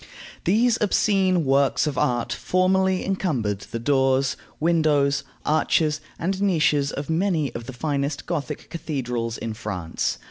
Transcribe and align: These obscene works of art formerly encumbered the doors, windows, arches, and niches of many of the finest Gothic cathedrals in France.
These 0.45 0.79
obscene 0.81 1.45
works 1.45 1.85
of 1.85 1.95
art 1.95 2.33
formerly 2.33 3.05
encumbered 3.05 3.59
the 3.59 3.77
doors, 3.77 4.35
windows, 4.59 5.23
arches, 5.45 6.01
and 6.17 6.41
niches 6.41 6.91
of 6.91 7.07
many 7.07 7.53
of 7.53 7.67
the 7.67 7.73
finest 7.73 8.25
Gothic 8.25 8.71
cathedrals 8.71 9.37
in 9.37 9.53
France. 9.53 10.17